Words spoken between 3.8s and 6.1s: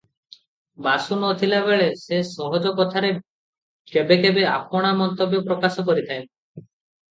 କେବେ କେବେ ଆପଣା ମନ୍ତବ୍ୟ ପ୍ରକାଶ